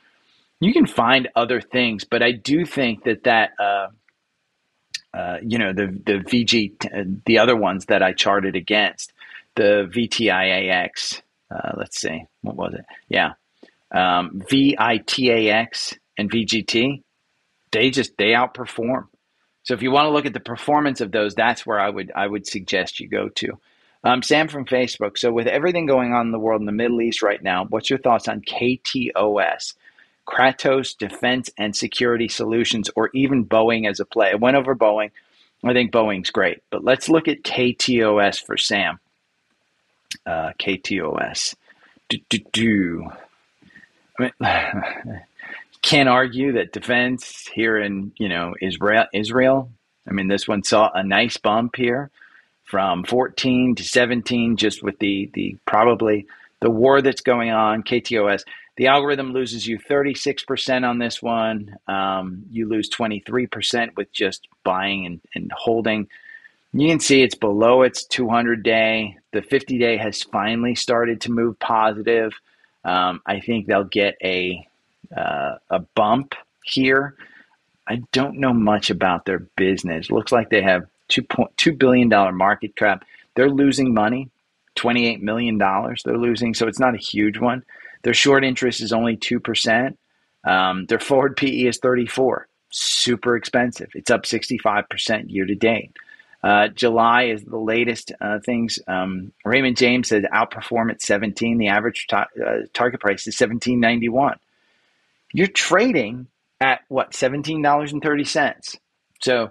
[0.60, 3.88] You can find other things, but I do think that that uh,
[5.16, 9.12] uh, you know the the VG the other ones that I charted against
[9.56, 11.22] the VTIAX.
[11.50, 12.84] Uh, let's see, what was it?
[13.08, 13.32] Yeah,
[13.92, 17.02] um, VITAX and VGT.
[17.72, 19.08] They just they outperform.
[19.64, 22.12] So if you want to look at the performance of those, that's where I would
[22.14, 23.58] I would suggest you go to.
[24.04, 25.16] Um, Sam from Facebook.
[25.16, 27.88] So with everything going on in the world in the Middle East right now, what's
[27.88, 29.74] your thoughts on KTOS?
[30.26, 34.30] Kratos Defense and Security Solutions, or even Boeing as a play.
[34.32, 35.10] I went over Boeing.
[35.62, 38.98] I think Boeing's great, but let's look at KTOS for Sam.
[40.26, 41.54] Uh, KTOS.
[42.08, 43.10] Do, do, do.
[44.18, 44.32] I mean,
[45.82, 49.06] can't argue that defense here in you know Israel.
[49.12, 49.70] Israel.
[50.08, 52.10] I mean, this one saw a nice bump here
[52.64, 56.26] from 14 to 17, just with the the probably
[56.60, 57.82] the war that's going on.
[57.82, 58.44] KTOS
[58.76, 61.76] the algorithm loses you 36% on this one.
[61.86, 66.08] Um, you lose 23% with just buying and, and holding.
[66.72, 69.16] You can see it's below its 200 day.
[69.32, 72.32] The 50 day has finally started to move positive.
[72.84, 74.66] Um, I think they'll get a
[75.16, 76.34] uh, a bump
[76.64, 77.14] here.
[77.86, 80.10] I don't know much about their business.
[80.10, 83.04] Looks like they have two point two billion dollar market cap.
[83.36, 84.30] They're losing money,
[84.74, 86.02] twenty eight million dollars.
[86.04, 87.62] They're losing, so it's not a huge one.
[88.04, 89.96] Their short interest is only 2%.
[90.44, 92.46] Um, their forward PE is 34.
[92.70, 93.88] Super expensive.
[93.94, 95.96] It's up 65% year to date.
[96.42, 98.78] Uh, July is the latest uh, things.
[98.86, 101.56] Um, Raymond James says outperform at 17.
[101.56, 104.36] The average ta- uh, target price is 17.91.
[105.32, 106.26] You're trading
[106.60, 108.76] at what $17.30.
[109.22, 109.50] So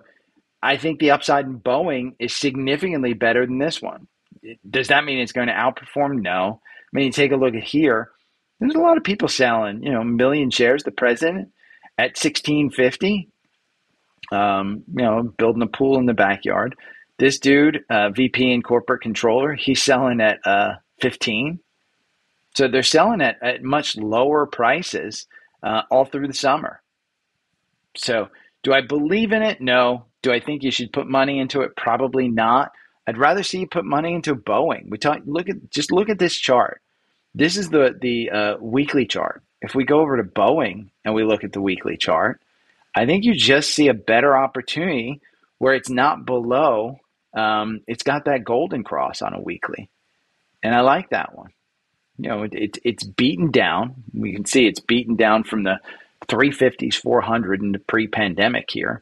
[0.61, 4.07] I think the upside in Boeing is significantly better than this one.
[4.69, 6.21] Does that mean it's going to outperform?
[6.21, 6.61] No.
[6.63, 8.11] I mean, you take a look at here.
[8.59, 10.83] There's a lot of people selling, you know, a million shares.
[10.83, 11.49] The president
[11.97, 13.29] at 1650,
[14.31, 16.75] um, you know, building a pool in the backyard.
[17.19, 21.59] This dude, uh, VP and corporate controller, he's selling at uh, 15.
[22.55, 25.27] So they're selling at, at much lower prices
[25.61, 26.81] uh, all through the summer.
[27.95, 28.29] So
[28.63, 29.61] do I believe in it?
[29.61, 30.05] No.
[30.21, 31.75] Do I think you should put money into it?
[31.75, 32.71] Probably not.
[33.05, 34.89] I'd rather see you put money into Boeing.
[34.89, 35.19] We talk.
[35.25, 36.81] Look at just look at this chart.
[37.35, 39.41] This is the the uh, weekly chart.
[39.61, 42.41] If we go over to Boeing and we look at the weekly chart,
[42.95, 45.21] I think you just see a better opportunity
[45.57, 46.99] where it's not below,
[47.33, 49.89] um, it's got that golden cross on a weekly.
[50.61, 51.51] And I like that one.
[52.17, 54.03] You know, it, it, it's beaten down.
[54.13, 55.79] We can see it's beaten down from the
[56.27, 59.01] 350s, 400 in the pre-pandemic here.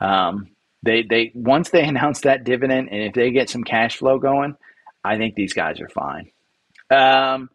[0.00, 0.48] Um,
[0.82, 4.56] they they once they announce that dividend, and if they get some cash flow going,
[5.04, 6.30] I think these guys are fine.
[6.90, 7.48] Um,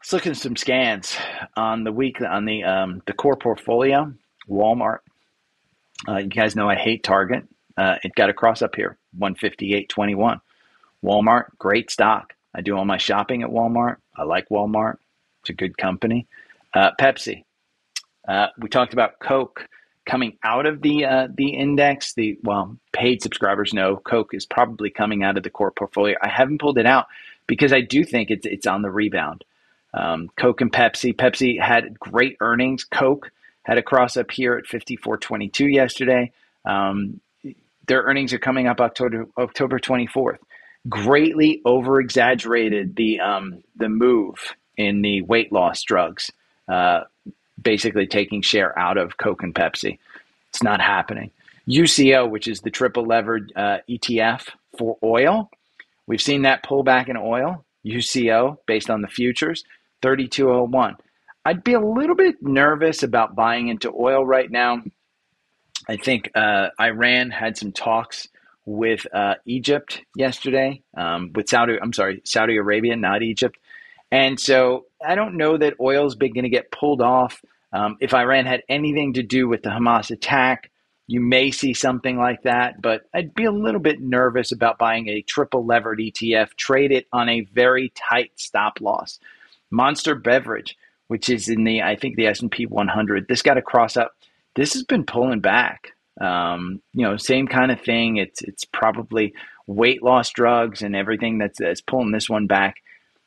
[0.00, 1.16] let's look at some scans
[1.56, 4.12] on the week on the um, the core portfolio.
[4.48, 4.98] Walmart.
[6.08, 7.46] Uh, you guys know I hate Target.
[7.76, 10.40] Uh, it got a cross up here, 158.21.
[11.04, 12.34] Walmart, great stock.
[12.54, 13.96] I do all my shopping at Walmart.
[14.16, 14.96] I like Walmart.
[15.42, 16.26] It's a good company.
[16.74, 17.44] Uh, Pepsi.
[18.26, 19.68] Uh, we talked about Coke
[20.06, 22.14] coming out of the uh, the index.
[22.14, 26.16] The well, paid subscribers know Coke is probably coming out of the core portfolio.
[26.22, 27.06] I haven't pulled it out
[27.46, 29.44] because I do think it's it's on the rebound.
[29.94, 31.14] Um, Coke and Pepsi.
[31.14, 32.84] Pepsi had great earnings.
[32.84, 33.30] Coke
[33.62, 36.32] had a cross up here at 54.22 yesterday.
[36.64, 37.20] Um,
[37.86, 40.38] their earnings are coming up October October 24th.
[40.88, 46.30] Greatly over exaggerated the um, the move in the weight loss drugs.
[46.68, 47.04] Uh,
[47.60, 49.98] basically taking share out of Coke and Pepsi.
[50.50, 51.30] It's not happening.
[51.68, 55.50] UCO, which is the triple levered uh, ETF for oil,
[56.06, 57.64] we've seen that pullback in oil.
[57.84, 59.64] UCO, based on the futures,
[60.02, 60.96] 3201.
[61.44, 64.82] I'd be a little bit nervous about buying into oil right now.
[65.88, 68.28] I think uh, Iran had some talks
[68.66, 71.78] with uh, Egypt yesterday, um, with Saudi.
[71.80, 73.58] I'm sorry, Saudi Arabia, not Egypt.
[74.10, 77.42] And so I don't know that oil's been going to get pulled off.
[77.72, 80.70] Um, if Iran had anything to do with the Hamas attack,
[81.06, 85.08] you may see something like that, but I'd be a little bit nervous about buying
[85.08, 86.54] a triple levered ETF.
[86.56, 89.18] Trade it on a very tight stop loss.
[89.70, 90.76] Monster Beverage,
[91.08, 93.96] which is in the I think the S and P 100, this got a cross
[93.96, 94.12] up.
[94.54, 95.92] This has been pulling back.
[96.20, 98.16] Um, you know, same kind of thing.
[98.16, 99.34] It's it's probably
[99.66, 102.76] weight loss drugs and everything that's that's pulling this one back.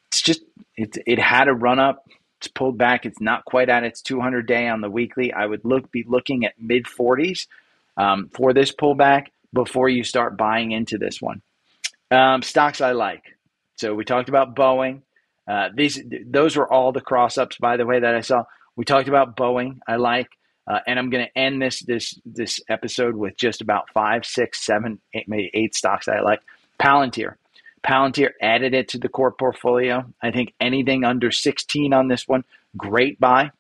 [0.07, 0.41] It's just
[0.75, 2.05] it it had a run up.
[2.39, 3.05] It's pulled back.
[3.05, 5.31] It's not quite at its 200 day on the weekly.
[5.31, 7.45] I would look be looking at mid 40s
[7.97, 11.41] um, for this pullback before you start buying into this one.
[12.09, 13.23] Um, stocks I like.
[13.75, 15.01] So we talked about Boeing.
[15.47, 18.43] Uh, these those were all the cross ups, by the way, that I saw.
[18.75, 19.79] We talked about Boeing.
[19.87, 20.29] I like,
[20.67, 24.65] uh, and I'm going to end this this this episode with just about five, six,
[24.65, 26.41] seven, eight, maybe eight stocks that I like.
[26.79, 27.35] Palantir.
[27.83, 30.05] Palantir added it to the core portfolio.
[30.21, 32.43] I think anything under 16 on this one,
[32.77, 33.51] great buy.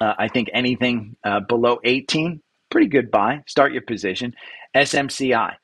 [0.00, 3.42] Uh, I think anything uh, below 18, pretty good buy.
[3.46, 4.34] Start your position.
[4.74, 5.54] SMCI.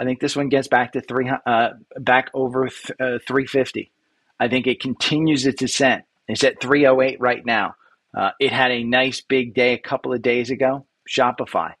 [0.00, 3.90] I think this one gets back to three, uh, back over th- uh, 350.
[4.40, 6.04] I think it continues its ascent.
[6.28, 7.74] It's at 308 right now.
[8.16, 10.86] Uh, it had a nice big day a couple of days ago.
[11.08, 11.72] Shopify.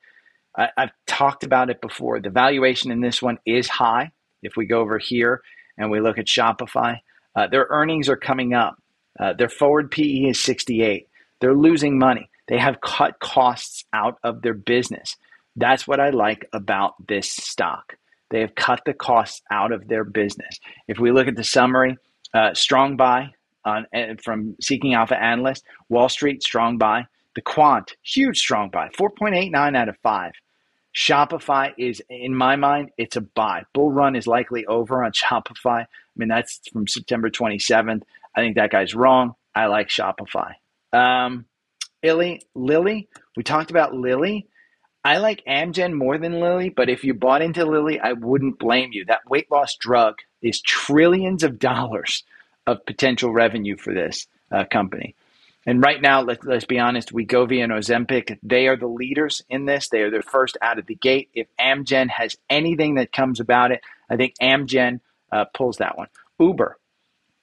[0.56, 2.20] I, I've talked about it before.
[2.20, 4.12] The valuation in this one is high.
[4.42, 5.40] If we go over here
[5.78, 6.98] and we look at Shopify,
[7.34, 8.76] uh, their earnings are coming up.
[9.18, 11.08] Uh, their forward PE is 68.
[11.40, 12.30] They're losing money.
[12.48, 15.16] They have cut costs out of their business.
[15.56, 17.96] That's what I like about this stock.
[18.30, 20.58] They have cut the costs out of their business.
[20.88, 21.96] If we look at the summary,
[22.34, 23.30] uh, strong buy
[23.64, 27.06] on, uh, from Seeking Alpha Analyst, Wall Street, strong buy.
[27.34, 30.32] The quant, huge strong buy, 4.89 out of 5.
[30.94, 33.64] Shopify is, in my mind, it's a buy.
[33.72, 35.82] Bull run is likely over on Shopify.
[35.82, 38.02] I mean, that's from September 27th.
[38.36, 39.34] I think that guy's wrong.
[39.54, 40.52] I like Shopify.
[40.92, 41.46] Um,
[42.02, 44.46] Lilly, Lilly, we talked about Lilly.
[45.04, 48.90] I like Amgen more than Lilly, but if you bought into Lilly, I wouldn't blame
[48.92, 49.04] you.
[49.04, 52.22] That weight loss drug is trillions of dollars
[52.66, 55.14] of potential revenue for this uh, company.
[55.66, 59.64] And right now, let's, let's be honest, Wegovy and Ozempic, they are the leaders in
[59.64, 59.88] this.
[59.88, 61.30] They are the first out of the gate.
[61.34, 63.80] If Amgen has anything that comes about it,
[64.10, 65.00] I think Amgen
[65.32, 66.08] uh, pulls that one.
[66.38, 66.76] Uber.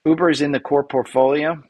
[0.04, 1.62] Uber is in the core portfolio.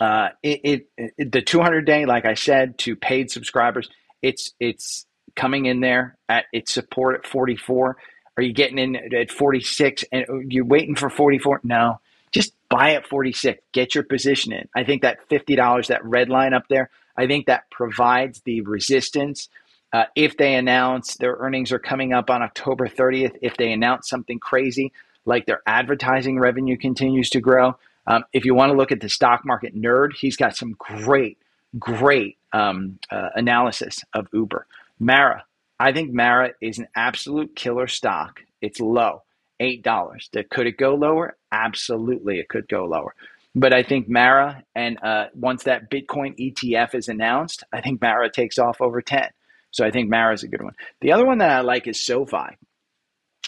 [0.00, 0.60] Uh, it,
[0.96, 3.90] it, it, the 200 day, like I said, to paid subscribers,
[4.22, 7.96] it's it's coming in there at its support at 44.
[8.38, 11.62] Are you getting in at 46 and you're waiting for 44?
[11.64, 14.68] No, just buy at 46, get your position in.
[14.76, 19.48] I think that $50, that red line up there, I think that provides the resistance.
[19.92, 24.08] Uh, if they announce their earnings are coming up on October 30th, if they announce
[24.08, 24.92] something crazy
[25.24, 27.76] like their advertising revenue continues to grow,
[28.06, 31.38] um, if you want to look at the stock market nerd, he's got some great,
[31.76, 34.64] great um, uh, analysis of Uber.
[35.00, 35.44] Mara,
[35.78, 38.40] I think Mara is an absolute killer stock.
[38.60, 39.22] It's low
[39.60, 40.30] eight dollars.
[40.50, 41.36] Could it go lower?
[41.52, 43.14] Absolutely, it could go lower.
[43.54, 48.30] But I think Mara, and uh, once that Bitcoin ETF is announced, I think Mara
[48.30, 49.28] takes off over ten.
[49.70, 50.74] So I think Mara is a good one.
[51.00, 52.56] The other one that I like is SoFi.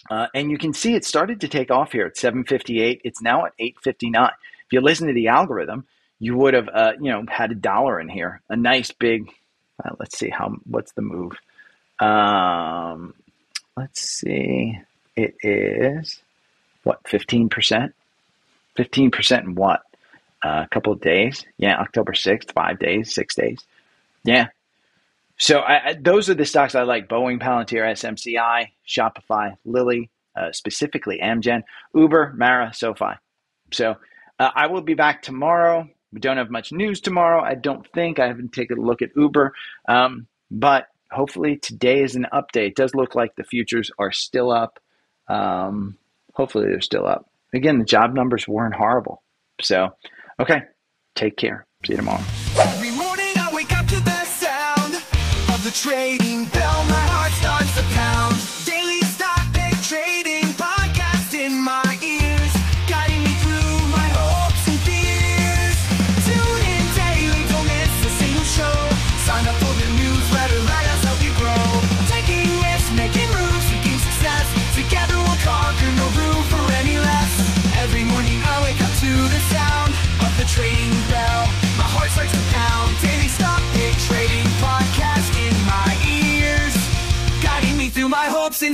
[0.09, 3.03] Uh, and you can see it started to take off here at 758.
[3.05, 4.31] It's now at 859.
[4.67, 5.87] If you listen to the algorithm,
[6.19, 9.31] you would have, uh, you know, had a dollar in here, a nice big.
[9.83, 11.33] Uh, let's see how what's the move.
[12.01, 13.15] Um,
[13.77, 14.79] let's see.
[15.17, 16.21] It is
[16.83, 17.93] what 15%.
[18.79, 19.83] 15% in what?
[20.43, 21.45] Uh, a couple of days.
[21.59, 23.63] Yeah, October 6th, five days, six days.
[24.25, 24.49] Yeah.
[25.37, 30.53] So I, I, those are the stocks I like Boeing, Palantir, SMCI, Shopify, Lilly, uh,
[30.53, 31.63] specifically Amgen,
[31.95, 33.15] Uber, Mara, SoFi.
[33.73, 33.97] So
[34.39, 35.89] uh, I will be back tomorrow.
[36.13, 37.43] We don't have much news tomorrow.
[37.43, 38.19] I don't think.
[38.19, 39.53] I haven't taken a look at Uber.
[39.89, 42.69] Um, but hopefully today is an update.
[42.69, 44.79] It does look like the futures are still up.
[45.29, 45.99] Um,
[46.35, 47.31] hopefully they're still up.
[47.53, 49.23] Again, the job numbers weren't horrible.
[49.61, 49.91] So,
[50.39, 50.63] okay,
[51.15, 51.67] take care.
[51.85, 52.23] See you tomorrow.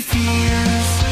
[0.01, 1.06] fears.